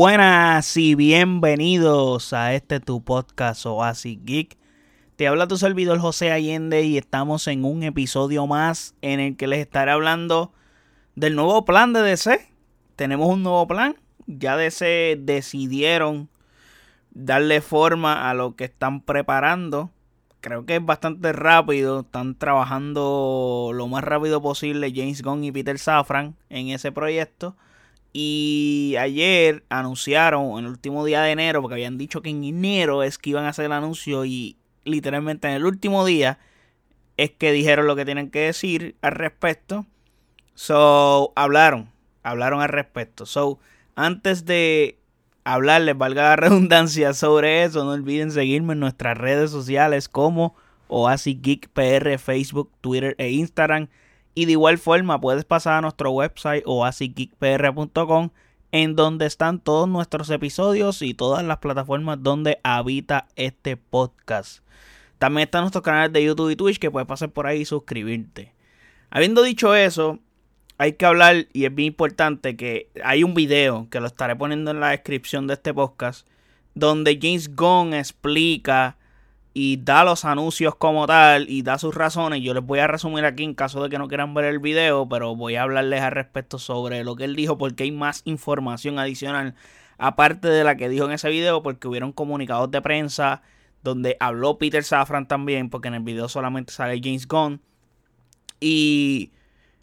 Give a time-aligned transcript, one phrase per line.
[0.00, 4.56] Buenas y bienvenidos a este tu podcast Oasis Geek.
[5.16, 9.48] Te habla tu servidor José Allende y estamos en un episodio más en el que
[9.48, 10.52] les estaré hablando
[11.16, 12.48] del nuevo plan de DC.
[12.94, 13.96] Tenemos un nuevo plan.
[14.28, 16.28] Ya DC decidieron
[17.10, 19.90] darle forma a lo que están preparando.
[20.40, 22.02] Creo que es bastante rápido.
[22.02, 27.56] Están trabajando lo más rápido posible James Gunn y Peter Safran en ese proyecto.
[28.12, 33.02] Y ayer anunciaron, en el último día de enero, porque habían dicho que en enero
[33.02, 36.38] es que iban a hacer el anuncio y literalmente en el último día
[37.16, 39.86] es que dijeron lo que tienen que decir al respecto.
[40.54, 41.90] So, hablaron,
[42.22, 43.26] hablaron al respecto.
[43.26, 43.58] So,
[43.94, 44.98] antes de
[45.44, 50.54] hablarles, valga la redundancia sobre eso, no olviden seguirme en nuestras redes sociales como
[50.88, 53.88] Oasis Geek PR, Facebook, Twitter e Instagram.
[54.38, 58.30] Y de igual forma puedes pasar a nuestro website oasisgeekpr.com
[58.70, 64.62] en donde están todos nuestros episodios y todas las plataformas donde habita este podcast.
[65.18, 68.54] También están nuestros canales de YouTube y Twitch que puedes pasar por ahí y suscribirte.
[69.10, 70.20] Habiendo dicho eso,
[70.76, 74.70] hay que hablar y es bien importante que hay un video que lo estaré poniendo
[74.70, 76.28] en la descripción de este podcast
[76.76, 78.98] donde James Gunn explica
[79.54, 82.42] y da los anuncios como tal y da sus razones.
[82.42, 85.08] Yo les voy a resumir aquí en caso de que no quieran ver el video,
[85.08, 88.98] pero voy a hablarles al respecto sobre lo que él dijo porque hay más información
[88.98, 89.54] adicional
[89.98, 93.42] aparte de la que dijo en ese video porque hubieron comunicados de prensa
[93.82, 97.60] donde habló Peter Safran también porque en el video solamente sale James Gunn
[98.60, 99.32] y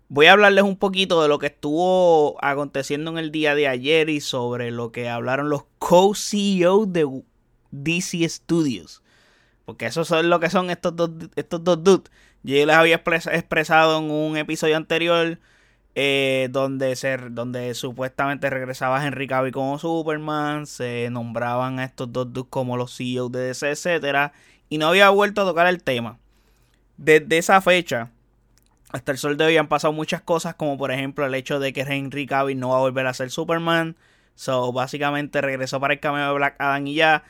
[0.08, 4.09] voy a hablarles un poquito de lo que estuvo aconteciendo en el día de ayer
[4.09, 7.23] y sobre lo que hablaron los co-CEOs de
[7.71, 9.02] DC Studios.
[9.66, 12.11] Porque eso es lo que son estos dos, estos dos dudes.
[12.44, 15.39] Yo les había expresado en un episodio anterior
[15.95, 22.31] eh, donde, se, donde supuestamente regresaba Henry Cavill como Superman, se nombraban a estos dos
[22.31, 24.31] dudes como los CEOs de DC, etc.
[24.70, 26.20] Y no había vuelto a tocar el tema.
[26.98, 28.11] Desde esa fecha
[28.92, 31.73] hasta el sol de hoy han pasado muchas cosas, como por ejemplo el hecho de
[31.73, 33.95] que Henry Cavill no va a volver a ser Superman.
[34.36, 37.23] So, básicamente regresó para el cameo de Black Adam y ya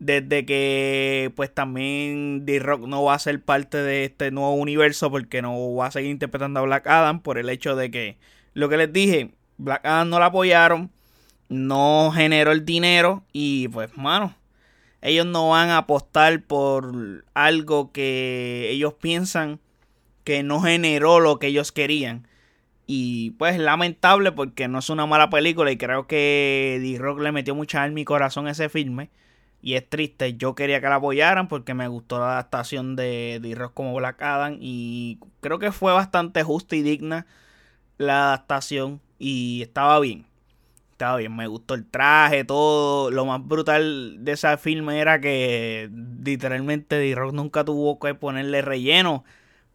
[0.00, 5.42] desde que pues también D-Rock no va a ser parte de este nuevo universo porque
[5.42, 8.18] no va a seguir interpretando a Black Adam por el hecho de que
[8.54, 10.90] lo que les dije, Black Adam no la apoyaron,
[11.48, 14.34] no generó el dinero y pues mano,
[15.02, 19.60] ellos no van a apostar por algo que ellos piensan
[20.24, 22.26] que no generó lo que ellos querían.
[22.86, 27.54] Y pues lamentable porque no es una mala película y creo que D-Rock le metió
[27.54, 29.10] mucha alma y corazón a ese filme.
[29.62, 33.74] Y es triste, yo quería que la apoyaran porque me gustó la adaptación de D-Rock
[33.74, 34.56] como Black Adam.
[34.60, 37.26] Y creo que fue bastante justa y digna
[37.98, 39.00] la adaptación.
[39.18, 40.26] Y estaba bien.
[40.92, 43.10] Estaba bien, me gustó el traje, todo.
[43.10, 45.90] Lo más brutal de ese filme era que
[46.24, 49.24] literalmente D-Rock nunca tuvo que ponerle relleno.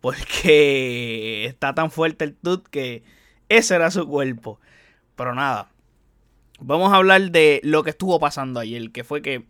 [0.02, 3.04] Porque está tan fuerte el tut que
[3.50, 4.60] ese era su cuerpo.
[5.16, 5.70] Pero nada.
[6.60, 8.92] Vamos a hablar de lo que estuvo pasando ayer.
[8.92, 9.46] Que fue que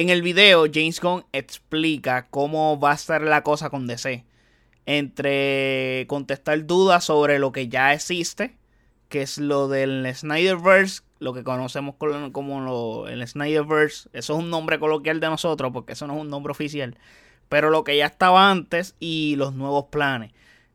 [0.00, 4.24] en el video, James Gunn explica cómo va a estar la cosa con DC.
[4.86, 8.56] Entre contestar dudas sobre lo que ya existe,
[9.08, 14.08] que es lo del Snyderverse, lo que conocemos como el Snyderverse.
[14.12, 16.96] Eso es un nombre coloquial de nosotros, porque eso no es un nombre oficial.
[17.48, 20.30] Pero lo que ya estaba antes y los nuevos planes.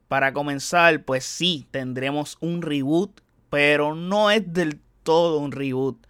[0.10, 6.06] Para comenzar, pues sí, tendremos un reboot, pero no es del todo un reboot.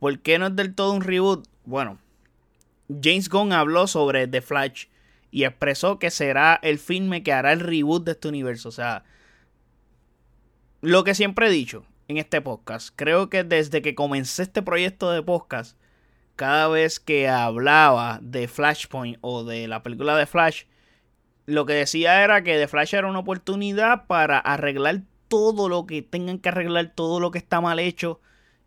[0.00, 1.46] ¿Por qué no es del todo un reboot?
[1.64, 1.98] Bueno,
[2.88, 4.86] James Gunn habló sobre The Flash
[5.30, 8.68] y expresó que será el filme que hará el reboot de este universo.
[8.68, 9.04] O sea,
[10.80, 15.10] lo que siempre he dicho en este podcast, creo que desde que comencé este proyecto
[15.10, 15.76] de podcast,
[16.36, 20.64] cada vez que hablaba de Flashpoint o de la película de Flash,
[21.46, 26.02] lo que decía era que The Flash era una oportunidad para arreglar todo lo que
[26.02, 28.20] tengan que arreglar, todo lo que está mal hecho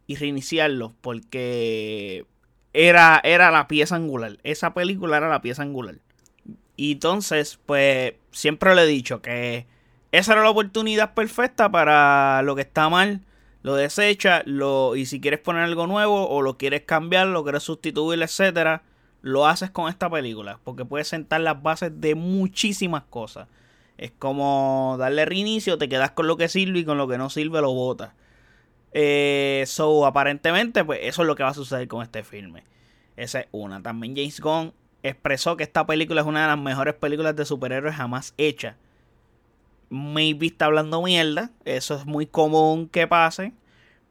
[0.08, 0.96] y reiniciarlo.
[1.02, 2.26] Porque
[2.74, 4.38] era, era la pieza angular.
[4.44, 5.95] Esa película era la pieza angular.
[6.75, 9.68] Y entonces, pues, siempre le he dicho que
[10.12, 13.21] esa era la oportunidad perfecta para lo que está mal.
[13.62, 17.63] Lo desecha, lo, y si quieres poner algo nuevo o lo quieres cambiar, lo quieres
[17.63, 18.83] sustituir, etcétera,
[19.21, 20.60] lo haces con esta película.
[20.63, 23.48] Porque puedes sentar las bases de muchísimas cosas.
[23.98, 27.30] Es como darle reinicio, te quedas con lo que sirve y con lo que no
[27.30, 28.12] sirve lo botas.
[28.94, 32.64] Eh, so, aparentemente, pues eso es lo que va a suceder con este filme.
[33.18, 33.82] Esa es una.
[33.82, 37.96] También James Gunn expresó que esta película es una de las mejores películas de superhéroes
[37.96, 38.78] jamás hecha.
[39.90, 41.52] Maybe está hablando mierda.
[41.66, 43.54] Eso es muy común que pase.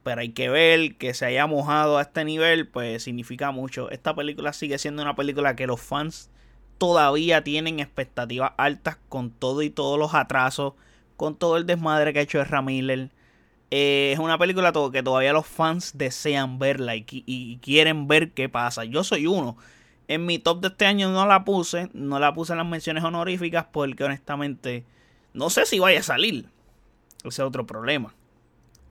[0.02, 3.90] pero hay que ver que se haya mojado a este nivel, pues significa mucho.
[3.90, 6.30] Esta película sigue siendo una película que los fans
[6.78, 10.74] todavía tienen expectativas altas con todo y todos los atrasos,
[11.16, 13.10] con todo el desmadre que ha hecho Miller.
[13.70, 18.84] Eh, es una película que todavía los fans desean verla y, quieren ver qué pasa.
[18.84, 19.56] Yo soy uno.
[20.06, 23.04] En mi top de este año no la puse, no la puse en las menciones
[23.04, 24.84] honoríficas porque honestamente
[25.34, 26.46] no sé si vaya a salir.
[27.18, 28.14] Ese es otro problema.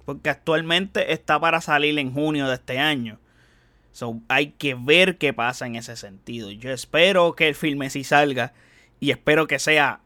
[0.05, 3.19] Porque actualmente está para salir en junio de este año.
[3.91, 6.51] So, hay que ver qué pasa en ese sentido.
[6.51, 8.53] Yo espero que el filme sí salga.
[8.99, 10.01] Y espero que sea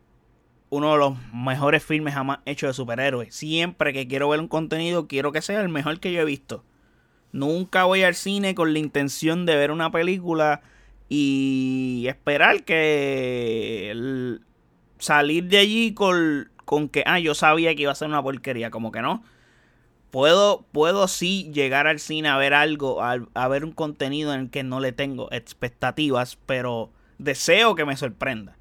[0.71, 3.35] uno de los mejores filmes jamás hechos de superhéroes.
[3.35, 6.63] Siempre que quiero ver un contenido, quiero que sea el mejor que yo he visto.
[7.33, 10.61] Nunca voy al cine con la intención de ver una película
[11.09, 13.93] y esperar que
[14.97, 18.71] salir de allí con, con que, ah, yo sabía que iba a ser una porquería.
[18.71, 19.23] Como que no.
[20.09, 24.49] Puedo, puedo sí llegar al cine a ver algo, a, ver un contenido en el
[24.49, 28.55] que no le tengo expectativas, pero deseo que me sorprenda.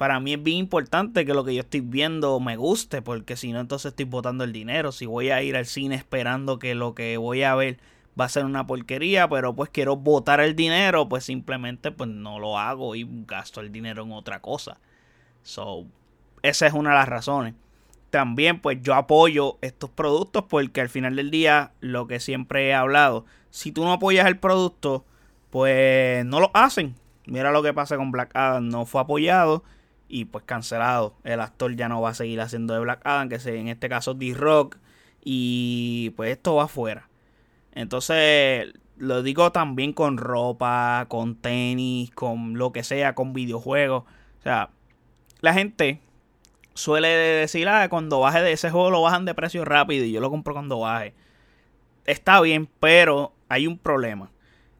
[0.00, 3.52] Para mí es bien importante que lo que yo estoy viendo me guste, porque si
[3.52, 4.92] no, entonces estoy botando el dinero.
[4.92, 7.78] Si voy a ir al cine esperando que lo que voy a ver
[8.18, 12.38] va a ser una porquería, pero pues quiero botar el dinero, pues simplemente pues no
[12.38, 14.78] lo hago y gasto el dinero en otra cosa.
[15.42, 15.84] So,
[16.40, 17.54] esa es una de las razones
[18.08, 22.74] también pues yo apoyo estos productos porque al final del día lo que siempre he
[22.74, 25.04] hablado, si tú no apoyas el producto,
[25.50, 26.94] pues no lo hacen.
[27.26, 29.62] Mira lo que pasa con Black Adam, no fue apoyado
[30.10, 31.14] y pues cancelado.
[31.24, 33.88] El actor ya no va a seguir haciendo de Black Adam, que es en este
[33.88, 34.76] caso D-Rock
[35.22, 37.08] y pues esto va afuera.
[37.72, 44.04] Entonces, lo digo también con ropa, con tenis, con lo que sea, con videojuegos.
[44.40, 44.70] O sea,
[45.40, 46.00] la gente
[46.74, 50.20] suele decir, ah, cuando baje de ese juego lo bajan de precio rápido y yo
[50.20, 51.14] lo compro cuando baje.
[52.04, 54.30] Está bien, pero hay un problema.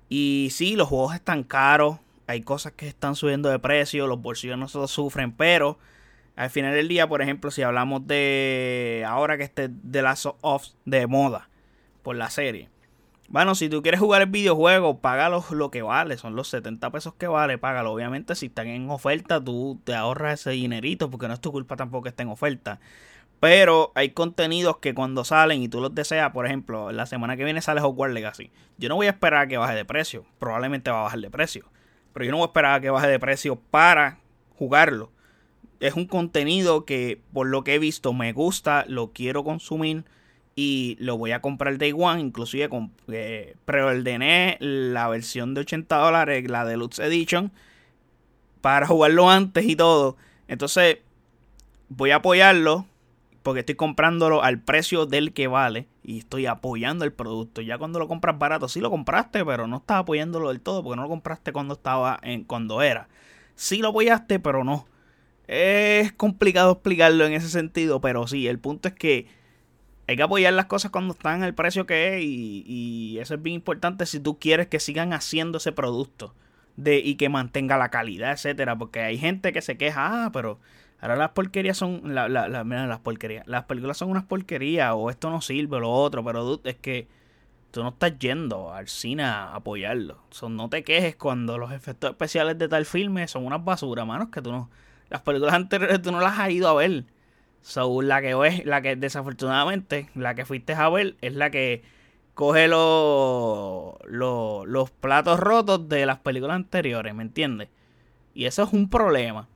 [0.08, 1.98] Y sí, los juegos están caros,
[2.30, 5.78] hay cosas que están subiendo de precio, los bolsillos no se sufren, pero
[6.36, 10.64] al final del día, por ejemplo, si hablamos de ahora que esté de Last of
[10.84, 11.48] de moda
[12.02, 12.68] por la serie,
[13.28, 16.16] bueno, si tú quieres jugar el videojuego, págalo lo que vale.
[16.16, 17.92] Son los 70 pesos que vale, págalo.
[17.92, 21.76] Obviamente, si están en oferta, tú te ahorras ese dinerito porque no es tu culpa
[21.76, 22.80] tampoco que esté en oferta.
[23.38, 27.44] Pero hay contenidos que cuando salen y tú los deseas, por ejemplo, la semana que
[27.44, 28.50] viene sale Hogwarts Legacy.
[28.78, 30.26] Yo no voy a esperar a que baje de precio.
[30.40, 31.66] Probablemente va a bajar de precio.
[32.12, 34.18] Pero yo no voy a esperar a que baje de precio para
[34.56, 35.10] jugarlo.
[35.80, 40.04] Es un contenido que, por lo que he visto, me gusta, lo quiero consumir
[40.54, 42.20] y lo voy a comprar Day One.
[42.20, 42.68] Inclusive
[43.08, 47.52] eh, preordené la versión de 80 dólares, la Deluxe Edition,
[48.60, 50.16] para jugarlo antes y todo.
[50.48, 50.98] Entonces,
[51.88, 52.86] voy a apoyarlo
[53.42, 57.60] porque estoy comprándolo al precio del que vale y estoy apoyando el producto.
[57.62, 60.96] Ya cuando lo compras barato, sí lo compraste, pero no estás apoyándolo del todo porque
[60.96, 63.08] no lo compraste cuando estaba en cuando era.
[63.54, 64.86] Sí lo apoyaste, pero no.
[65.46, 69.26] Es complicado explicarlo en ese sentido, pero sí, el punto es que
[70.06, 73.54] hay que apoyar las cosas cuando están el precio que es y, eso es bien
[73.54, 76.34] importante si tú quieres que sigan haciendo ese producto
[76.76, 80.58] de, y que mantenga la calidad, etcétera, porque hay gente que se queja, ah, pero
[81.00, 85.30] ahora las porquerías son, la, la, las porquerías, las películas son unas porquerías o esto
[85.30, 87.08] no sirve o lo otro, pero es que
[87.70, 90.18] tú no estás yendo al cine a apoyarlo.
[90.48, 94.42] no te quejes cuando los efectos especiales de tal filme son unas basuras, manos, que
[94.42, 94.70] tú no,
[95.08, 97.04] las películas anteriores tú no las has ido a ver.
[97.62, 101.82] So, la que es, la que desafortunadamente, la que fuiste a ver, es la que
[102.34, 107.68] coge los, los, platos rotos de las películas anteriores, ¿me entiendes?
[108.34, 109.46] Y eso es un problema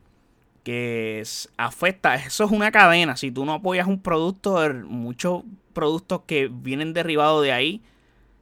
[0.65, 1.23] que
[1.57, 3.17] afecta, eso es una cadena.
[3.17, 5.43] Si tú no apoyas un producto, muchos
[5.73, 7.83] productos que vienen derivados de ahí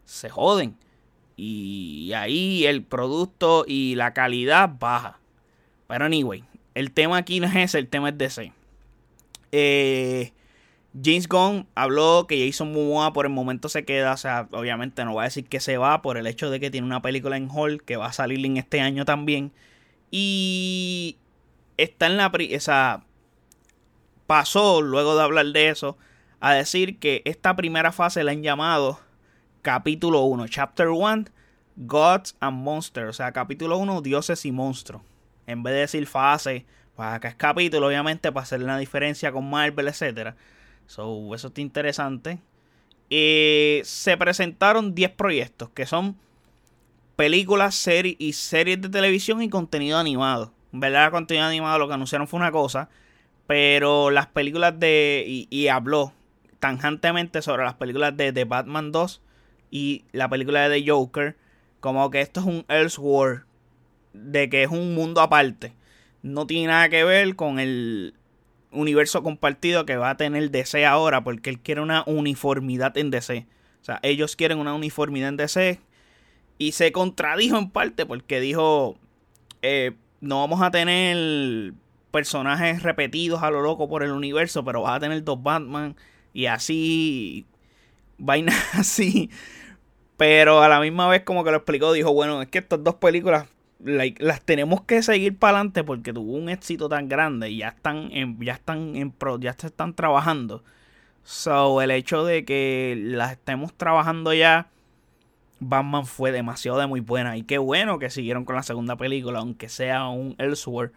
[0.05, 0.76] se joden.
[1.37, 5.19] Y ahí el producto y la calidad baja.
[5.88, 8.52] Pero anyway, el tema aquí no es ese, el tema es DC.
[9.50, 10.33] Eh,
[11.02, 15.14] James Gunn habló que Jason Momoa por el momento se queda, o sea, obviamente no
[15.14, 17.49] va a decir que se va por el hecho de que tiene una película en
[17.50, 19.52] Hall que va a salir en este año también.
[20.11, 21.17] Y
[21.76, 22.31] está en la...
[22.50, 23.05] Esa,
[24.26, 25.97] pasó luego de hablar de eso
[26.41, 28.99] a decir que esta primera fase la han llamado
[29.62, 31.25] capítulo 1, chapter 1,
[31.76, 35.02] Gods and Monsters, o sea, capítulo 1, dioses y monstruos.
[35.47, 39.49] En vez de decir fase para acá es capítulo, obviamente, para hacer una diferencia con
[39.49, 40.35] Marvel, etc.
[40.87, 42.38] So, eso está interesante.
[43.11, 46.17] Eh, se presentaron 10 proyectos que son
[47.17, 50.52] películas, series y series de televisión y contenido animado.
[50.73, 51.11] ¿Verdad?
[51.11, 52.88] Contenido animado lo que anunciaron fue una cosa,
[53.47, 55.25] pero las películas de.
[55.26, 56.12] Y, y habló
[56.59, 59.21] tangentemente sobre las películas de The Batman 2
[59.73, 61.37] y la película de The Joker.
[61.81, 63.45] Como que esto es un Elseworld.
[64.12, 65.73] De que es un mundo aparte.
[66.23, 68.14] No tiene nada que ver con el
[68.71, 71.25] universo compartido que va a tener DC ahora.
[71.25, 73.47] Porque él quiere una uniformidad en DC.
[73.81, 75.81] O sea, ellos quieren una uniformidad en DC.
[76.59, 78.97] Y se contradijo en parte porque dijo,
[79.62, 81.75] eh, no vamos a tener
[82.12, 85.97] personajes repetidos a lo loco por el universo, pero vas a tener dos Batman
[86.33, 87.45] y así,
[88.19, 89.31] vainas así.
[90.17, 92.95] Pero a la misma vez como que lo explicó, dijo, bueno, es que estas dos
[92.95, 93.49] películas
[93.81, 98.11] las tenemos que seguir para adelante porque tuvo un éxito tan grande y ya están
[98.12, 100.62] en, ya están en pro, ya se están trabajando.
[101.25, 104.69] So, el hecho de que las estemos trabajando ya
[105.64, 107.37] Batman fue demasiado de muy buena.
[107.37, 110.92] Y qué bueno que siguieron con la segunda película, aunque sea un Elseworld.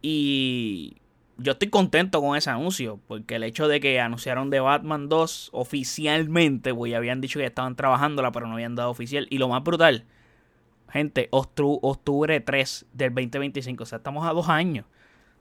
[0.00, 0.96] Y
[1.36, 5.50] yo estoy contento con ese anuncio, porque el hecho de que anunciaron de Batman 2
[5.52, 9.26] oficialmente, pues ya habían dicho que estaban trabajándola, pero no habían dado oficial.
[9.30, 10.04] Y lo más brutal,
[10.90, 14.86] gente, octubre 3 del 2025, o sea, estamos a dos años.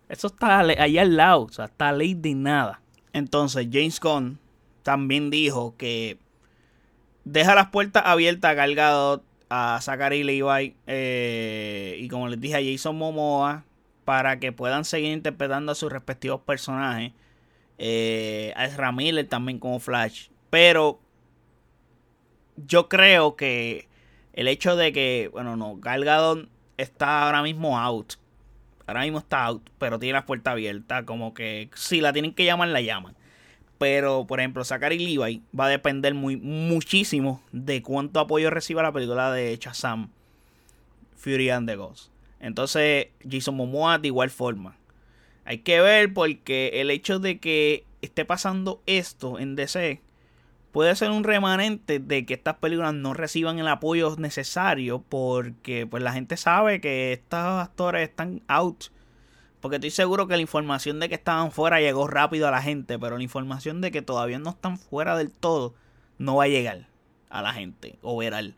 [0.09, 2.81] Eso está ahí al lado, o sea, está ley de nada.
[3.13, 4.39] Entonces, James Gunn
[4.81, 6.17] también dijo que
[7.31, 12.61] deja las puertas abiertas a Galgado, a Zachary Levi eh, y como les dije a
[12.63, 13.65] Jason Momoa
[14.05, 17.11] para que puedan seguir interpretando a sus respectivos personajes.
[17.77, 20.29] Eh, a Ezra Miller también como Flash.
[20.49, 20.99] Pero
[22.55, 23.89] yo creo que
[24.31, 28.13] el hecho de que, bueno, no, Gal está ahora mismo out.
[28.87, 31.03] Ahora mismo está out, pero tiene las puertas abiertas.
[31.03, 33.16] Como que si la tienen que llamar, la llaman.
[33.77, 38.91] Pero, por ejemplo, Zachary Levi va a depender muy, muchísimo de cuánto apoyo reciba la
[38.91, 40.09] película de Shazam,
[41.15, 42.11] Fury and the Ghost.
[42.39, 44.75] Entonces, Jason Momoa de igual forma.
[45.45, 50.01] Hay que ver porque el hecho de que esté pasando esto en DC
[50.71, 56.03] puede ser un remanente de que estas películas no reciban el apoyo necesario porque pues
[56.03, 58.85] la gente sabe que estos actores están out
[59.61, 62.99] porque estoy seguro que la información de que estaban fuera llegó rápido a la gente,
[62.99, 65.73] pero la información de que todavía no están fuera del todo
[66.17, 66.87] no va a llegar
[67.29, 68.55] a la gente o veral.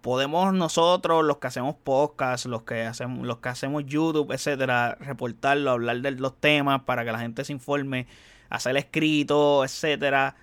[0.00, 5.70] Podemos nosotros, los que hacemos podcast, los que hacemos, los que hacemos YouTube, etcétera, reportarlo,
[5.70, 8.08] hablar de los temas para que la gente se informe,
[8.50, 10.34] hacer escrito, etcétera.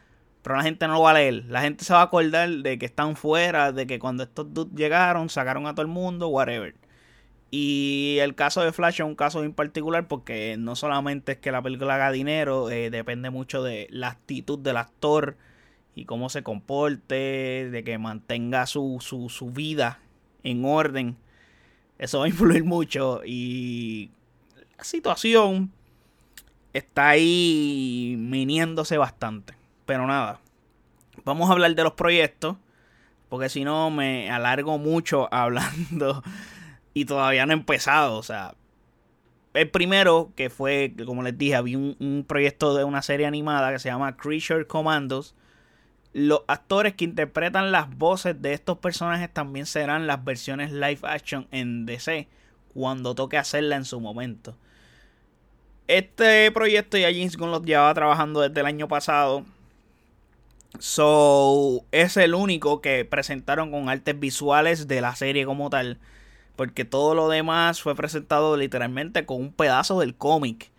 [0.42, 1.46] Pero la gente no lo va a leer.
[1.50, 4.74] La gente se va a acordar de que están fuera, de que cuando estos dudes
[4.74, 6.76] llegaron, sacaron a todo el mundo, whatever.
[7.52, 11.52] Y el caso de Flash es un caso en particular porque no solamente es que
[11.52, 15.36] la película haga dinero, eh, depende mucho de la actitud del actor
[15.96, 20.00] y cómo se comporte, de que mantenga su, su, su vida
[20.44, 21.18] en orden.
[21.98, 24.12] Eso va a influir mucho y
[24.78, 25.72] la situación
[26.74, 29.56] está ahí miniéndose bastante.
[29.88, 30.40] Pero nada,
[31.26, 32.58] vamos a hablar de los proyectos
[33.28, 36.24] porque si no me alargo mucho hablando
[37.00, 38.18] y todavía no ha empezado.
[38.18, 38.56] O sea,
[39.54, 43.80] el primero que fue, como les dije, había un, proyecto de una serie animada que
[43.80, 45.34] se llama Creature Commandos.
[46.12, 51.48] Los actores que interpretan las voces de estos personajes también serán las versiones live action
[51.52, 52.28] en DC
[52.74, 54.58] cuando toque hacerla en su momento.
[55.88, 59.46] Este proyecto ya James Gunn lo llevaba trabajando desde el año pasado.
[60.80, 65.98] So, es el único que presentaron con artes visuales de la serie como tal.
[66.60, 70.74] Porque todo lo demás fue presentado literalmente con un pedazo del cómic.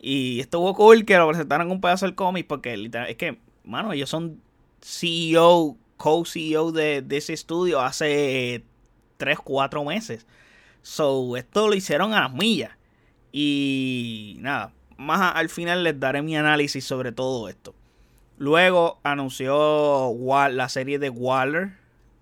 [0.00, 2.48] Y estuvo cool que lo presentaran con un pedazo del cómic.
[2.48, 4.42] Porque es que, mano, ellos son
[4.82, 8.64] CEO, co-CEO de, ese estudio hace
[9.18, 10.26] 3, 4 meses.
[10.82, 12.72] So, esto lo hicieron a las millas.
[13.30, 17.72] Y nada, más al final les daré mi análisis sobre todo esto.
[18.36, 20.12] Luego anunció
[20.50, 21.74] la serie de Waller,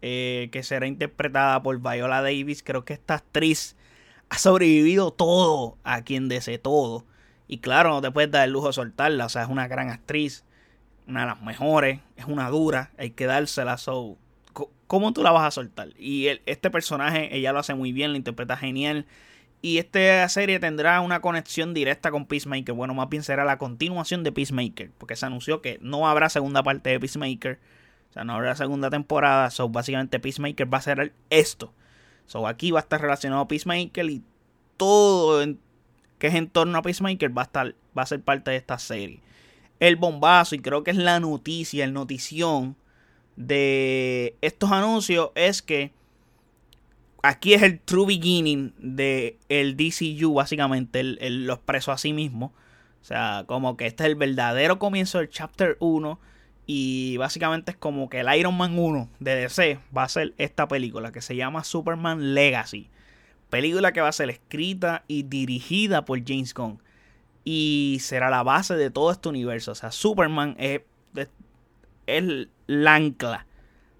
[0.02, 2.62] eh, que será interpretada por Viola Davis.
[2.62, 3.76] Creo que esta actriz
[4.28, 7.04] ha sobrevivido todo a quien desee todo.
[7.46, 9.26] Y claro, no te puedes dar el lujo de soltarla.
[9.26, 10.44] O sea, es una gran actriz,
[11.06, 13.78] una de las mejores, es una dura, hay que dársela.
[13.78, 14.18] So,
[14.86, 15.88] ¿Cómo tú la vas a soltar?
[15.98, 19.06] Y este personaje, ella lo hace muy bien, la interpreta genial.
[19.60, 22.74] Y esta serie tendrá una conexión directa con Peacemaker.
[22.74, 24.90] Bueno, más bien será la continuación de Peacemaker.
[24.96, 27.58] Porque se anunció que no habrá segunda parte de Peacemaker.
[28.10, 29.50] O sea, no habrá segunda temporada.
[29.50, 31.72] So, básicamente Peacemaker va a ser esto.
[32.26, 34.22] So, aquí va a estar relacionado Peacemaker y
[34.76, 35.44] todo
[36.18, 38.78] que es en torno a Peacemaker va a, estar, va a ser parte de esta
[38.78, 39.20] serie.
[39.80, 42.76] El bombazo, y creo que es la noticia, el notición
[43.36, 45.92] de estos anuncios es que
[47.22, 52.52] aquí es el true beginning de el DCU, básicamente, el, lo expreso a sí mismo.
[53.00, 56.18] O sea, como que este es el verdadero comienzo del Chapter 1.
[56.70, 60.68] Y básicamente es como que el Iron Man 1 de DC va a ser esta
[60.68, 62.90] película que se llama Superman Legacy.
[63.48, 66.82] Película que va a ser escrita y dirigida por James Gunn.
[67.42, 69.72] Y será la base de todo este universo.
[69.72, 70.82] O sea, Superman es,
[71.16, 71.30] es,
[72.06, 73.46] es la ancla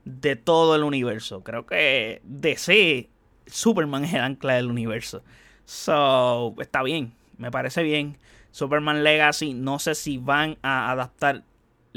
[0.04, 1.42] de todo el universo.
[1.42, 3.08] Creo que DC,
[3.46, 5.22] Superman es el ancla del universo.
[5.64, 8.18] So, está bien, me parece bien.
[8.50, 11.44] Superman Legacy, no sé si van a adaptar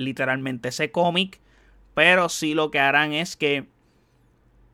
[0.03, 1.39] literalmente ese cómic,
[1.93, 3.65] pero sí lo que harán es que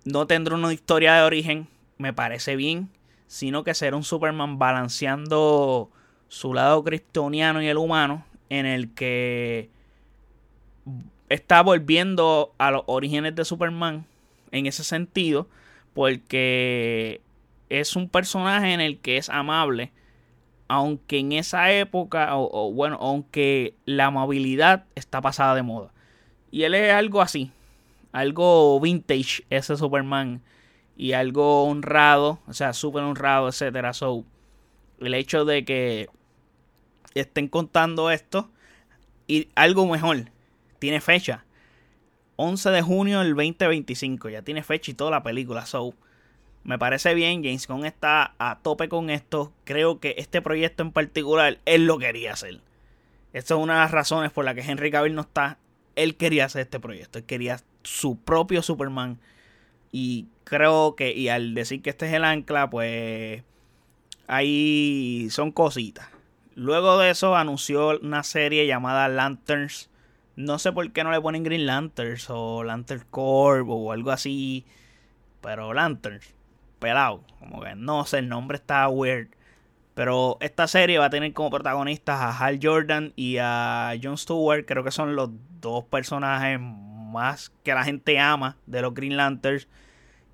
[0.06, 1.68] no tendrá una historia de origen,
[1.98, 2.90] me parece bien,
[3.28, 5.90] sino que será un Superman balanceando
[6.30, 9.70] su lado kryptoniano y el humano, en el que
[11.30, 14.06] está volviendo a los orígenes de Superman
[14.52, 15.48] en ese sentido,
[15.94, 17.22] porque
[17.70, 19.92] es un personaje en el que es amable,
[20.68, 25.92] aunque en esa época, o, bueno, aunque la amabilidad está pasada de moda.
[26.52, 27.52] Y él es algo así,
[28.12, 30.42] algo vintage, ese Superman,
[30.96, 33.94] y algo honrado, o sea, súper honrado, etcétera.
[33.94, 34.26] So,
[35.00, 36.10] el hecho de que
[37.14, 38.50] estén contando esto,
[39.28, 40.32] y algo mejor,
[40.80, 41.44] tiene fecha.
[42.38, 44.30] 11 de junio del 2025.
[44.30, 45.66] Ya tiene fecha y toda la película.
[45.66, 45.94] So,
[46.64, 47.44] me parece bien.
[47.44, 49.54] James Gunn está a tope con esto.
[49.64, 52.62] Creo que este proyecto en particular él lo quería hacer.
[53.34, 55.58] Esta es una de las razones por la que Henry Cavill no está.
[55.96, 57.20] Él quería hacer este proyecto.
[57.20, 59.20] Él quería su propio Superman.
[59.92, 63.44] Y creo que, y al decir que este es el ancla, pues
[64.28, 66.10] ahí son cositas.
[66.56, 69.90] Luego de eso anunció una serie llamada Lanterns
[70.38, 74.66] no sé por qué no le ponen Green Lanterns o Lantern Corp o algo así.
[75.42, 76.36] Pero Lanterns,
[76.80, 77.24] pelado.
[77.40, 79.30] Como que no sé, el nombre está weird.
[79.94, 84.66] Pero esta serie va a tener como protagonistas a Hal Jordan y a Jon Stewart.
[84.66, 89.68] Creo que son los dos personajes más que la gente ama de los Green Lanterns.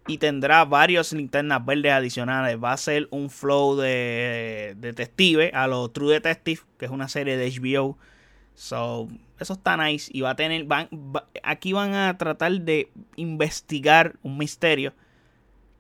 [0.05, 2.61] Y tendrá varios linternas verdes adicionales.
[2.61, 7.37] Va a ser un flow de detective a lo True Detective, que es una serie
[7.37, 7.97] de HBO.
[8.55, 9.07] So,
[9.39, 10.11] eso está nice.
[10.13, 10.65] Y va a tener.
[10.65, 10.89] Van,
[11.41, 14.93] aquí van a tratar de investigar un misterio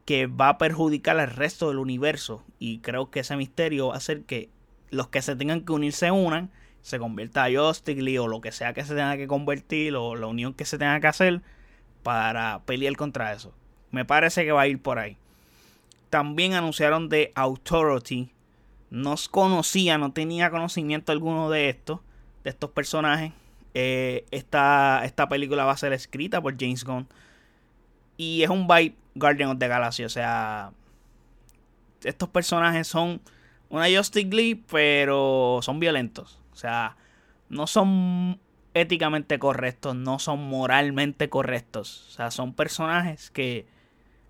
[0.05, 2.43] que va a perjudicar al resto del universo.
[2.59, 4.49] Y creo que ese misterio va a hacer que
[4.89, 6.51] los que se tengan que unir se unan.
[6.81, 9.95] Se convierta a Justice o lo que sea que se tenga que convertir.
[9.95, 11.41] O la unión que se tenga que hacer.
[12.03, 13.53] Para pelear contra eso.
[13.91, 15.17] Me parece que va a ir por ahí.
[16.09, 18.31] También anunciaron de Authority.
[18.89, 22.03] No conocía, no tenía conocimiento alguno de esto.
[22.43, 23.31] De estos personajes
[23.73, 27.07] eh, esta, esta película va a ser escrita por James Gunn.
[28.17, 30.03] Y es un vibe Guardian of the Galaxy.
[30.03, 30.71] O sea,
[32.03, 33.21] estos personajes son
[33.69, 36.39] una Justice League, pero son violentos.
[36.51, 36.95] O sea,
[37.49, 38.39] no son
[38.73, 42.05] éticamente correctos, no son moralmente correctos.
[42.09, 43.65] O sea, son personajes que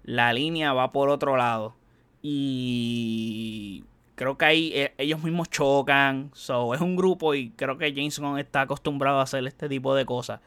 [0.04, 1.76] la línea va por otro lado.
[2.22, 3.84] Y
[4.16, 6.32] creo que ahí eh, ellos mismos chocan.
[6.34, 9.96] So, es un grupo y creo que James Gunn está acostumbrado a hacer este tipo
[9.96, 10.40] de cosas.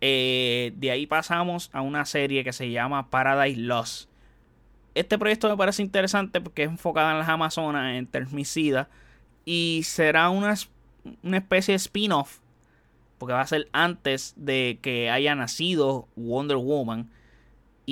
[0.00, 4.08] Eh, de ahí pasamos a una serie que se llama Paradise Lost.
[4.94, 8.88] Este proyecto me parece interesante porque es enfocado en las Amazonas, en termicida.
[9.44, 10.54] Y será una,
[11.22, 12.38] una especie de spin-off.
[13.18, 17.10] Porque va a ser antes de que haya nacido Wonder Woman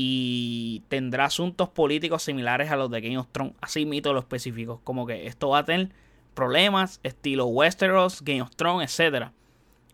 [0.01, 3.55] y tendrá asuntos políticos similares a los de Game of Thrones.
[3.61, 4.81] Así mito lo específico.
[4.85, 5.91] Como que esto va a tener
[6.35, 9.31] problemas estilo Westeros, Game of Thrones, etc.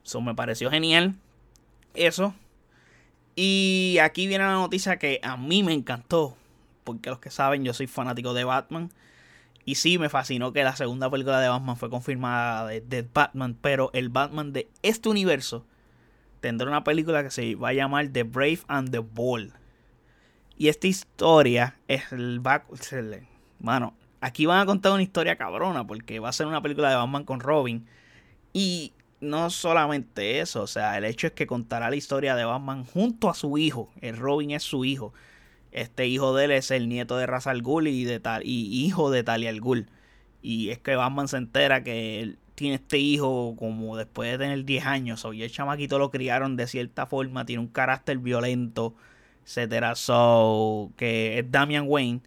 [0.05, 1.15] Eso me pareció genial.
[1.95, 2.35] Eso.
[3.37, 6.37] Y aquí viene la noticia que a mí me encantó.
[6.85, 8.91] Porque los que saben, yo soy fanático de Batman.
[9.65, 13.57] Y sí, me fascinó que la segunda película de Batman fue confirmada de, Batman.
[13.61, 15.65] Pero el Batman de este universo
[16.41, 19.55] tendrá una película que se va a llamar The Brave and the Bold
[20.57, 22.67] y esta historia es el back.
[23.59, 25.87] Bueno, aquí van a contar una historia cabrona.
[25.87, 27.87] Porque va a ser una película de Batman con Robin.
[28.53, 30.63] Y no solamente eso.
[30.63, 33.91] O sea, el hecho es que contará la historia de Batman junto a su hijo.
[34.01, 35.13] El Robin es su hijo.
[35.73, 38.85] Este hijo de él es el nieto de Ra's al Ghul y, de tal, y
[38.85, 39.89] hijo de Talia al Ghul.
[40.43, 44.65] Y es que Batman se entera que él tiene este hijo como después de tener
[44.65, 45.27] 10 años.
[45.33, 47.45] Y el chamaquito lo criaron de cierta forma.
[47.45, 48.95] Tiene un carácter violento
[49.45, 49.95] etcétera.
[49.95, 52.21] So, que es Damian Wayne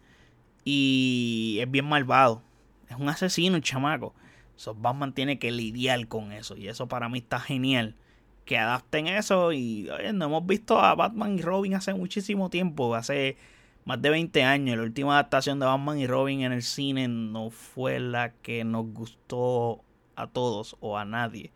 [0.63, 2.43] y es bien malvado.
[2.89, 4.13] Es un asesino el chamaco.
[4.57, 7.95] So, Batman tiene que lidiar con eso y eso para mí está genial.
[8.43, 13.37] Que adapten eso y no hemos visto a Batman y Robin hace muchísimo tiempo, hace
[13.85, 14.77] más de 20 años.
[14.77, 18.87] La última adaptación de Batman y Robin en el cine no fue la que nos
[18.93, 19.83] gustó
[20.15, 21.51] a todos o a nadie.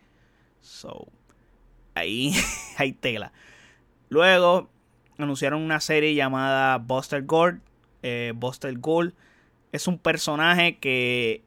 [0.61, 1.07] So,
[1.95, 2.33] ahí
[2.77, 3.33] hay tela.
[4.09, 4.69] Luego
[5.17, 7.61] anunciaron una serie llamada Buster Gold.
[8.03, 9.13] Eh, Buster Gold
[9.71, 11.43] es un personaje que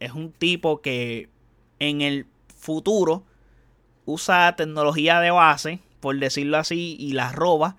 [0.00, 1.28] es, un tipo que
[1.78, 3.24] en el futuro
[4.04, 7.76] usa tecnología de base, por decirlo así, y la roba.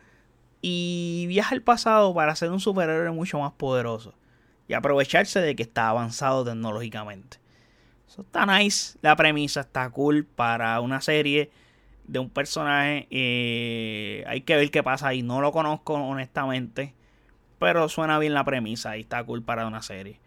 [0.62, 4.14] Y viaja al pasado para ser un superhéroe mucho más poderoso.
[4.68, 7.38] Y aprovecharse de que está avanzado tecnológicamente.
[8.08, 8.98] Eso está nice.
[9.02, 11.52] La premisa está cool para una serie
[12.08, 13.08] de un personaje.
[13.12, 15.24] Eh, hay que ver qué pasa ahí.
[15.24, 16.94] No lo conozco honestamente.
[17.60, 20.20] Pero suena bien la premisa y está cool para una serie.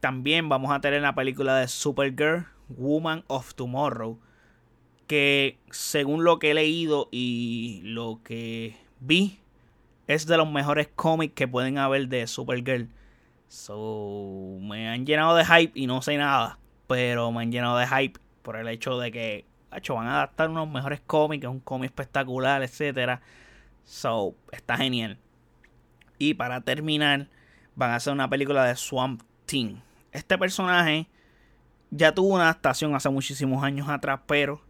[0.00, 4.18] También vamos a tener la película de Supergirl, Woman of Tomorrow.
[5.06, 9.40] Que según lo que he leído y lo que vi,
[10.06, 12.88] es de los mejores cómics que pueden haber de Supergirl.
[13.48, 16.58] So, me han llenado de hype y no sé nada.
[16.86, 20.48] Pero me han llenado de hype por el hecho de que hecho, van a adaptar
[20.48, 23.20] unos mejores cómics, un cómic espectacular, etcétera.
[23.84, 25.18] So, está genial.
[26.18, 27.28] Y para terminar,
[27.74, 29.76] van a hacer una película de Swamp Thing.
[30.12, 31.08] Este personaje
[31.90, 34.62] ya tuvo una adaptación hace muchísimos años atrás, pero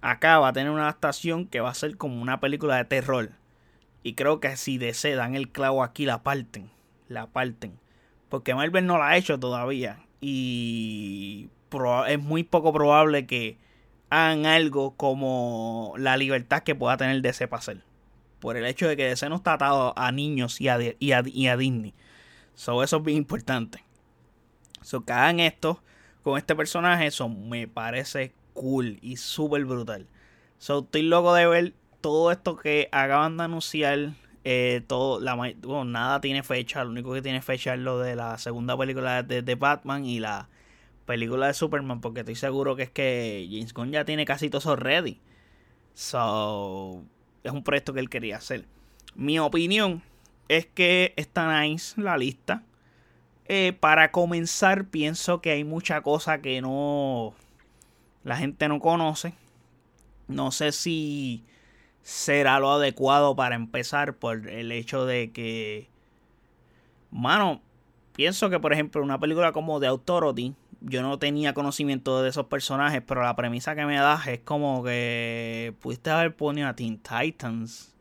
[0.00, 3.30] acá va a tener una adaptación que va a ser como una película de terror.
[4.02, 6.70] Y creo que si DC dan el clavo aquí, la parten.
[7.08, 7.78] La parten.
[8.28, 10.04] Porque Marvel no la ha hecho todavía.
[10.20, 11.50] Y
[12.08, 13.58] es muy poco probable que
[14.08, 17.82] hagan algo como la libertad que pueda tener DC para hacer.
[18.40, 21.94] Por el hecho de que DC no está atado a niños y a, Disney.
[22.54, 23.84] So, eso es bien importante.
[24.82, 25.82] So, que hagan esto
[26.22, 30.06] con este personaje, eso me parece cool y súper brutal.
[30.58, 34.12] So, estoy loco de ver todo esto que acaban de anunciar.
[34.42, 36.82] Eh, todo, la, bueno, nada tiene fecha.
[36.84, 40.18] Lo único que tiene fecha es lo de la segunda película de, de Batman y
[40.18, 40.48] la
[41.06, 42.00] película de Superman.
[42.00, 45.20] Porque estoy seguro que es que James Gunn ya tiene casi todo eso ready.
[45.94, 47.02] So,
[47.44, 48.66] es un proyecto que él quería hacer.
[49.14, 50.02] Mi opinión
[50.48, 52.62] es que está nice la lista.
[53.52, 57.34] Eh, para comenzar, pienso que hay mucha cosa que no.
[58.22, 59.34] La gente no conoce.
[60.28, 61.42] No sé si
[62.04, 65.88] será lo adecuado para empezar por el hecho de que.
[67.10, 67.60] Mano,
[68.14, 72.46] pienso que por ejemplo una película como The Authority, yo no tenía conocimiento de esos
[72.46, 77.00] personajes, pero la premisa que me das es como que pudiste haber ponido a Teen
[77.00, 77.96] Titans.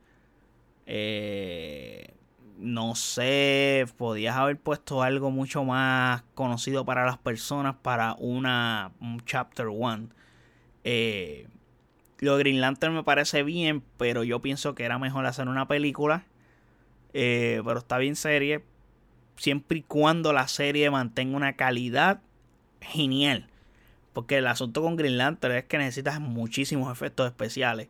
[0.86, 2.19] Eh,
[2.60, 9.22] no sé, podías haber puesto algo mucho más conocido para las personas para una un
[9.26, 10.10] chapter 1.
[10.84, 11.48] Eh,
[12.20, 15.68] lo de Green Lantern me parece bien, pero yo pienso que era mejor hacer una
[15.68, 16.26] película.
[17.14, 18.64] Eh, pero está bien serie.
[19.38, 22.22] Siempre y cuando la serie mantenga una calidad
[22.82, 23.48] genial.
[24.12, 27.88] Porque el asunto con Green Lantern es que necesitas muchísimos efectos especiales.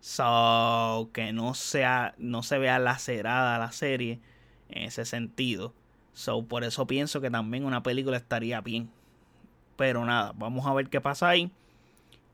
[0.00, 4.20] So, que no, sea, no se vea lacerada la serie
[4.68, 5.74] en ese sentido.
[6.12, 8.90] So, por eso pienso que también una película estaría bien.
[9.76, 11.50] Pero nada, vamos a ver qué pasa ahí.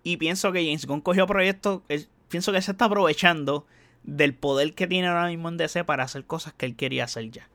[0.03, 1.83] Y pienso que James Gunn cogió proyectos.
[2.29, 3.67] Pienso que se está aprovechando
[4.03, 7.31] del poder que tiene ahora mismo en DC para hacer cosas que él quería hacer
[7.31, 7.49] ya.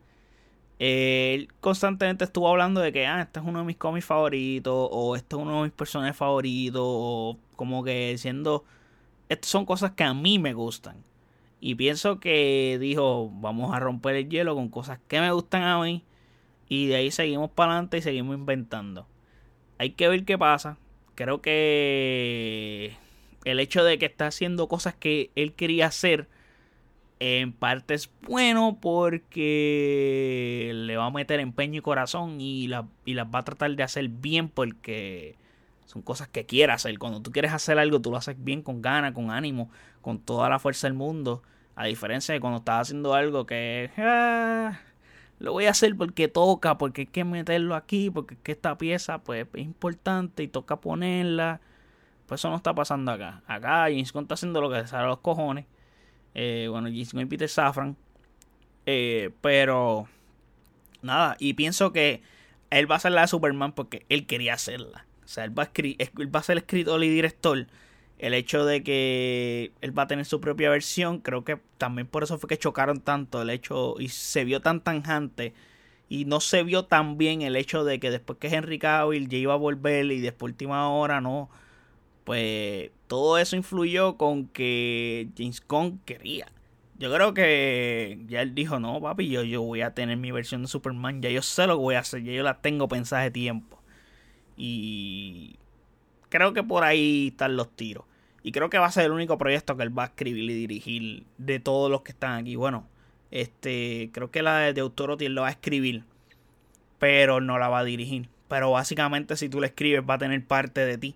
[0.79, 5.15] Él constantemente estuvo hablando de que ah, este es uno de mis cómics favoritos, o
[5.15, 8.63] este es uno de mis personajes favoritos, o como que diciendo
[9.29, 11.03] estas son cosas que a mí me gustan.
[11.61, 15.79] Y pienso que dijo, vamos a romper el hielo con cosas que me gustan a
[15.79, 16.03] mí.
[16.67, 19.07] Y de ahí seguimos para adelante y seguimos inventando.
[19.77, 20.77] Hay que ver qué pasa.
[21.15, 22.95] Creo que
[23.45, 26.27] el hecho de que está haciendo cosas que él quería hacer,
[27.19, 33.13] en parte es bueno porque le va a meter empeño y corazón y, la, y
[33.13, 35.35] las va a tratar de hacer bien porque
[35.89, 36.99] son cosas que quiere hacer.
[36.99, 39.71] Cuando tú quieres hacer algo, tú lo haces bien, con ganas, con ánimo,
[40.01, 41.41] con toda la fuerza del mundo.
[41.75, 44.79] A diferencia de cuando estás haciendo algo que ah,
[45.39, 48.77] lo voy a hacer porque toca, porque hay que meterlo aquí, porque es que esta
[48.77, 51.59] pieza pues es importante y toca ponerla.
[52.27, 53.41] Pues eso no está pasando acá.
[53.47, 55.65] Acá James está haciendo lo que sale a los cojones.
[56.35, 57.97] Eh, bueno, James y Peter Safran.
[58.85, 60.07] Eh, pero
[61.01, 62.21] nada, y pienso que
[62.69, 65.07] él va a hacer la de Superman porque él quería hacerla.
[65.29, 65.69] O sea, él va,
[66.39, 67.67] a ser escritor y director.
[68.17, 72.23] El hecho de que él va a tener su propia versión, creo que también por
[72.23, 75.53] eso fue que chocaron tanto el hecho y se vio tan tanjante
[76.09, 79.37] y no se vio tan bien el hecho de que después que Henry Cavill ya
[79.37, 81.51] iba a volver y después última hora no,
[82.23, 86.47] pues todo eso influyó con que James Gunn quería.
[86.97, 90.63] Yo creo que ya él dijo, no, papi, yo, yo voy a tener mi versión
[90.63, 93.23] de Superman, ya yo sé lo que voy a hacer, ya yo la tengo pensada
[93.23, 93.78] de tiempo.
[94.59, 95.55] Y
[96.27, 98.03] creo que por ahí están los tiros.
[98.43, 100.53] Y creo que va a ser el único proyecto que él va a escribir y
[100.53, 102.57] dirigir de todos los que están aquí.
[102.57, 102.85] Bueno,
[103.31, 106.03] este, creo que la de Autorotti él lo va a escribir,
[106.99, 108.27] pero no la va a dirigir.
[108.49, 111.15] Pero básicamente si tú le escribes va a tener parte de ti.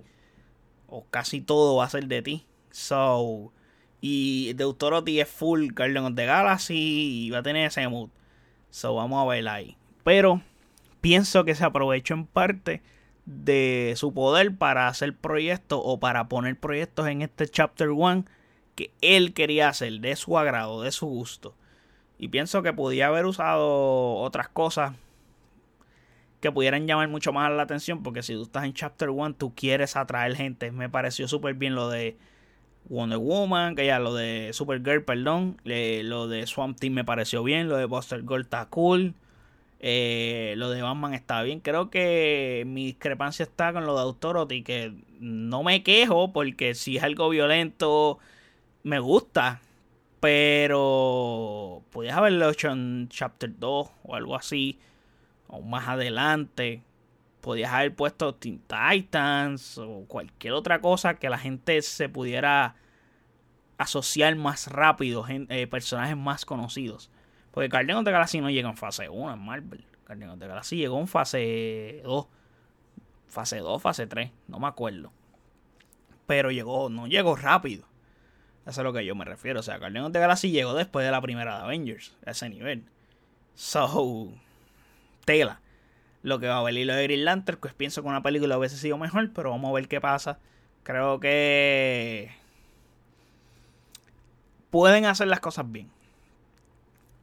[0.88, 2.46] O casi todo va a ser de ti.
[2.72, 3.52] So,
[4.00, 8.10] y Deutorotti es full Guardian of the Galaxy y va a tener ese mood.
[8.70, 9.76] So, vamos a ver ahí.
[10.06, 10.42] Pero
[11.02, 12.82] pienso que se aprovechó en parte
[13.26, 18.26] de su poder para hacer proyectos o para poner proyectos en este Chapter 1
[18.76, 21.56] que él quería hacer, de su agrado, de su gusto.
[22.18, 24.94] Y pienso que podía haber usado otras cosas
[26.40, 29.54] que pudieran llamar mucho más la atención, porque si tú estás en Chapter 1, tú
[29.56, 30.72] quieres atraer gente.
[30.72, 32.18] Me pareció súper bien lo de
[32.90, 37.70] Wonder Woman, que ya lo de Supergirl, perdón, lo de Swamp Team me pareció bien,
[37.70, 39.14] lo de Buster Gold está cool.
[39.86, 41.60] Eh, lo de Batman está bien.
[41.60, 46.96] Creo que mi discrepancia está con lo de Authority, que no me quejo porque si
[46.96, 48.18] es algo violento,
[48.84, 49.60] me gusta.
[50.22, 54.80] Pero podías haberlo hecho en Chapter 2 o algo así.
[55.48, 56.82] O más adelante.
[57.42, 62.76] Podías haber puesto Teen Titans o cualquier otra cosa que la gente se pudiera
[63.78, 65.26] asociar más rápido.
[65.28, 67.12] Eh, personajes más conocidos.
[67.54, 69.86] Porque Guardian of the Galaxy no llega en fase 1 en Marvel.
[70.08, 72.28] Guardian of the Galaxy llegó en fase 2.
[73.28, 74.32] Fase 2, fase 3.
[74.48, 75.12] No me acuerdo.
[76.26, 77.86] Pero llegó, no llegó rápido.
[78.64, 79.60] Eso es a lo que yo me refiero.
[79.60, 82.18] O sea, Guardian of the Galaxy llegó después de la primera de Avengers.
[82.26, 82.86] A ese nivel.
[83.54, 84.34] So,
[85.26, 85.62] tela.
[86.24, 88.78] Lo que va a venir lo de Green Lantern, pues pienso que una película hubiese
[88.78, 90.40] sido mejor, pero vamos a ver qué pasa.
[90.82, 92.32] Creo que
[94.72, 95.92] pueden hacer las cosas bien.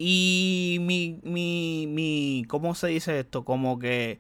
[0.02, 3.44] Y mi, mi, mi, ¿cómo se dice esto?
[3.44, 4.18] Como que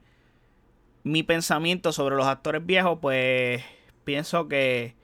[1.04, 3.64] mi pensamiento sobre los actores viejos, pues
[4.04, 4.94] pienso que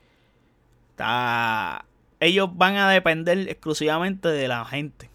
[2.21, 5.09] ellos van a depender exclusivamente de la gente.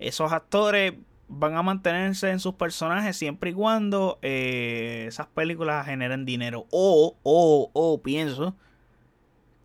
[0.00, 0.94] Esos actores
[1.28, 6.66] van a mantenerse en sus personajes siempre y cuando eh, esas películas generen dinero.
[6.72, 8.56] O, o, o pienso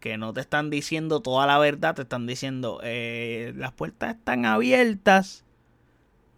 [0.08, 4.46] que no te están diciendo toda la verdad, te están diciendo eh, las puertas están
[4.46, 5.44] abiertas.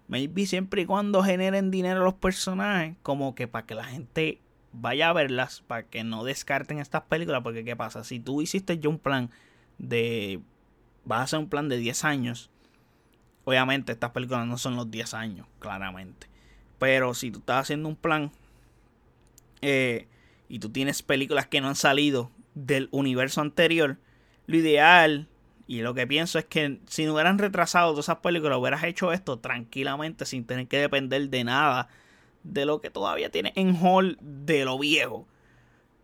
[0.08, 4.42] Maybe siempre y cuando generen dinero los personajes, como que para que la gente
[4.74, 8.04] vaya a verlas, para que no descarten estas películas, porque ¿qué pasa?
[8.04, 9.30] Si tú hiciste ya un plan
[9.78, 10.42] de...
[11.06, 12.50] vas a hacer un plan de 10 años,
[13.46, 16.26] obviamente estas películas no son los 10 años, claramente.
[16.80, 18.32] Pero si tú estás haciendo un plan
[19.62, 20.08] eh,
[20.48, 22.32] y tú tienes películas que no han salido
[22.66, 23.98] del universo anterior,
[24.48, 25.28] lo ideal
[25.70, 29.14] y lo que pienso es que si no hubieran retrasado todas esas películas, hubieras hecho
[29.14, 31.90] esto tranquilamente sin tener que depender de nada
[32.44, 35.28] de lo que todavía tiene en hall de lo viejo.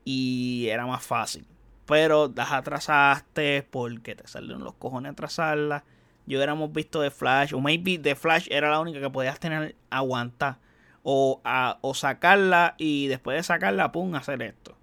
[0.04, 1.48] Y era más fácil.
[1.88, 5.82] Pero las atrasaste porque te salieron los cojones atrasarlas.
[6.28, 9.76] Yo hubiéramos visto The Flash, o maybe The Flash era la única que podías tener
[9.90, 10.60] aguantar.
[11.02, 11.42] O,
[11.82, 14.75] o sacarla y después de sacarla, pum, hacer esto.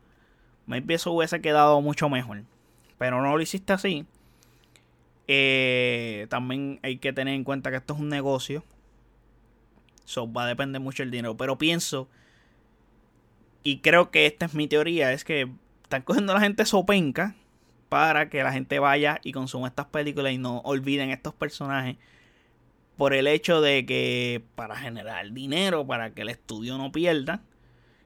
[0.66, 2.42] Maybe eso hubiese quedado mucho mejor.
[2.98, 4.06] Pero no lo hiciste así.
[5.26, 8.64] Eh, también hay que tener en cuenta que esto es un negocio.
[10.04, 11.36] So, va a depender mucho el dinero.
[11.36, 12.08] Pero pienso,
[13.64, 15.48] y creo que esta es mi teoría, es que
[15.84, 17.34] están cogiendo a la gente sopenca
[17.88, 21.96] para que la gente vaya y consuma estas películas y no olviden estos personajes.
[22.96, 27.42] Por el hecho de que para generar dinero, para que el estudio no pierda,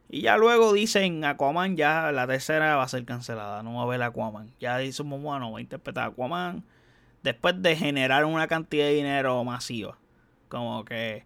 [0.08, 3.84] y ya luego dicen Aquaman, ya la tercera va a ser cancelada, no va a
[3.84, 4.52] haber Aquaman.
[4.60, 6.64] Ya dicen, bueno, va a interpretar Aquaman
[7.22, 9.98] después de generar una cantidad de dinero masiva.
[10.48, 11.24] Como que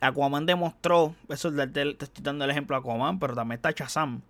[0.00, 4.22] Aquaman demostró, eso te, estoy dando el ejemplo de Aquaman, pero también está Shazam.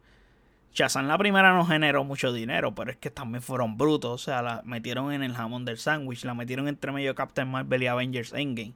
[0.73, 4.13] Shazam la primera no generó mucho dinero, pero es que también fueron brutos.
[4.13, 7.49] O sea, la metieron en el jamón del sándwich, la metieron entre medio de Captain
[7.49, 8.75] Marvel y Avengers Endgame.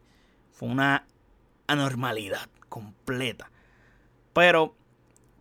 [0.53, 1.05] Fue una
[1.67, 3.51] anormalidad completa.
[4.33, 4.77] Pero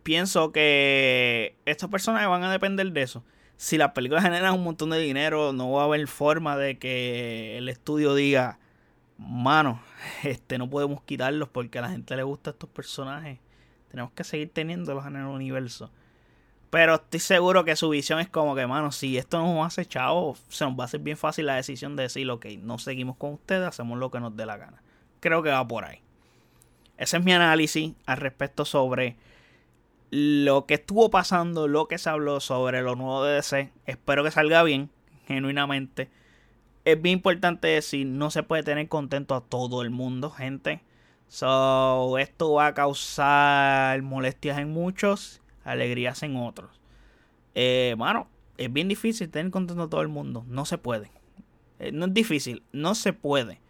[0.02, 3.24] pienso que estas personas van a depender de eso.
[3.56, 7.58] Si las películas generan un montón de dinero, no va a haber forma de que
[7.58, 8.58] el estudio diga,
[9.18, 9.82] mano,
[10.22, 13.38] este no podemos quitarlos porque a la gente le gusta estos personajes.
[13.90, 15.90] Tenemos que seguir teniéndolos en el universo.
[16.70, 20.36] Pero estoy seguro que su visión es como que, mano, si esto nos hace chavo,
[20.48, 23.32] se nos va a hacer bien fácil la decisión de decir, ok, no seguimos con
[23.34, 24.80] ustedes, hacemos lo que nos dé la gana.
[25.18, 26.00] Creo que va por ahí.
[26.96, 29.16] Ese es mi análisis al respecto sobre
[30.10, 33.72] lo que estuvo pasando, lo que se habló sobre lo nuevo de DC.
[33.86, 34.90] Espero que salga bien,
[35.26, 36.10] genuinamente.
[36.84, 40.82] Es bien importante decir, no se puede tener contento a todo el mundo, gente.
[41.28, 46.80] So, esto va a causar molestias en muchos, alegrías en otros.
[47.54, 50.44] Eh, mano, es bien difícil tener contento a todo el mundo.
[50.48, 51.12] No se puede.
[51.78, 53.60] Eh, no es difícil, no se puede.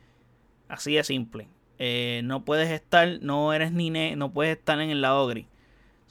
[0.69, 1.49] Así de simple.
[1.79, 5.47] Eh, no puedes estar, no eres ni ne no puedes estar en el lado gris.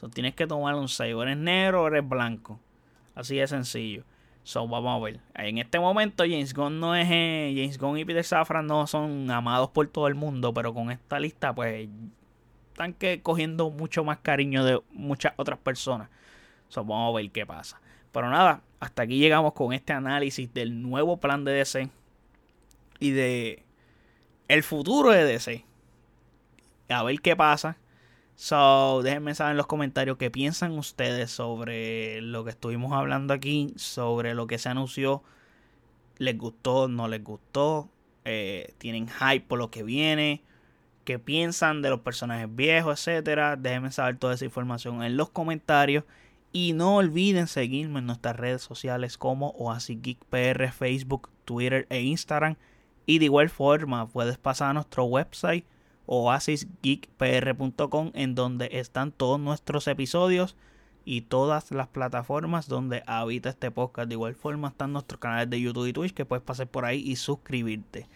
[0.07, 1.13] Tienes que tomar un 6.
[1.13, 2.59] O eres negro o eres blanco.
[3.15, 4.03] Así de sencillo.
[4.43, 5.19] So, vamos a ver.
[5.35, 7.07] En este momento, James Gunn no es.
[7.11, 10.53] Eh, James Gunn y Peter Safran no son amados por todo el mundo.
[10.53, 11.89] Pero con esta lista, pues.
[12.71, 16.09] Están que cogiendo mucho más cariño de muchas otras personas.
[16.69, 17.81] So, vamos a ver qué pasa.
[18.13, 21.89] Pero nada, hasta aquí llegamos con este análisis del nuevo plan de DC.
[22.99, 23.63] Y de.
[24.47, 25.65] El futuro de DC.
[26.87, 27.77] A ver qué pasa.
[28.41, 33.73] So, déjenme saber en los comentarios qué piensan ustedes sobre lo que estuvimos hablando aquí,
[33.75, 35.23] sobre lo que se anunció.
[36.19, 36.87] ¿Les gustó?
[36.87, 37.89] ¿No les gustó?
[38.23, 40.41] Eh, ¿Tienen hype por lo que viene?
[41.03, 43.57] ¿Qué piensan de los personajes viejos, etcétera?
[43.57, 46.05] Déjenme saber toda esa información en los comentarios.
[46.53, 49.53] Y no olviden seguirme en nuestras redes sociales como
[50.29, 52.55] PR, Facebook, Twitter e Instagram.
[53.05, 55.65] Y de igual forma, puedes pasar a nuestro website
[56.11, 60.55] oasisgeekpr.com en donde están todos nuestros episodios
[61.05, 64.09] y todas las plataformas donde habita este podcast.
[64.09, 66.99] De igual forma están nuestros canales de YouTube y Twitch que puedes pasar por ahí
[66.99, 68.07] y suscribirte.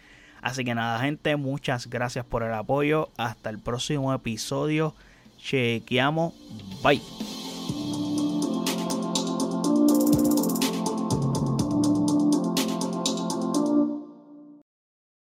[0.41, 3.10] Así que nada gente, muchas gracias por el apoyo.
[3.15, 4.95] Hasta el próximo episodio.
[5.38, 6.34] Chequeamos.
[6.84, 7.42] Bye.